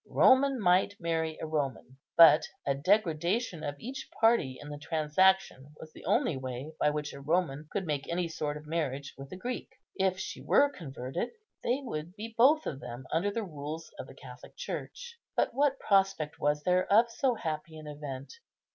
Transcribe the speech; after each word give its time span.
Roman 0.09 0.59
might 0.59 0.99
marry 0.99 1.37
a 1.39 1.45
Roman; 1.45 1.97
but 2.17 2.41
a 2.65 2.73
degradation 2.73 3.63
of 3.63 3.75
each 3.77 4.09
party 4.19 4.57
in 4.59 4.69
the 4.69 4.79
transaction 4.79 5.75
was 5.79 5.93
the 5.93 6.05
only 6.05 6.35
way 6.35 6.73
by 6.79 6.89
which 6.89 7.13
a 7.13 7.21
Roman 7.21 7.67
could 7.71 7.85
make 7.85 8.09
any 8.11 8.27
sort 8.27 8.57
of 8.57 8.65
marriage 8.65 9.13
with 9.15 9.31
a 9.31 9.35
Greek. 9.35 9.69
If 9.95 10.17
she 10.17 10.41
were 10.41 10.71
converted, 10.71 11.29
they 11.63 11.81
would 11.83 12.15
be 12.15 12.33
both 12.35 12.65
of 12.65 12.79
them 12.79 13.05
under 13.13 13.29
the 13.29 13.43
rules 13.43 13.91
of 13.99 14.07
the 14.07 14.15
Catholic 14.15 14.57
Church. 14.57 15.19
But 15.35 15.53
what 15.53 15.77
prospect 15.77 16.39
was 16.39 16.63
there 16.63 16.91
of 16.91 17.11
so 17.11 17.35
happy 17.35 17.77
an 17.77 17.85
event? 17.85 18.33